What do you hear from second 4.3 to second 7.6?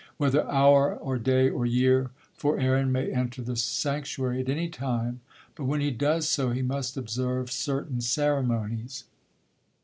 at any time, but when he does so, he must observe